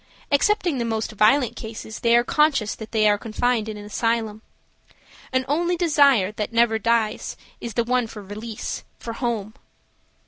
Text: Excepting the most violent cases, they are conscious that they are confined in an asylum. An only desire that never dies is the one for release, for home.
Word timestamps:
Excepting 0.31 0.79
the 0.79 0.83
most 0.83 1.11
violent 1.11 1.55
cases, 1.55 1.99
they 1.99 2.17
are 2.17 2.23
conscious 2.23 2.73
that 2.73 2.91
they 2.91 3.07
are 3.07 3.19
confined 3.19 3.69
in 3.69 3.77
an 3.77 3.85
asylum. 3.85 4.41
An 5.31 5.45
only 5.47 5.77
desire 5.77 6.31
that 6.31 6.51
never 6.51 6.79
dies 6.79 7.37
is 7.59 7.75
the 7.75 7.83
one 7.83 8.07
for 8.07 8.23
release, 8.23 8.83
for 8.97 9.13
home. 9.13 9.53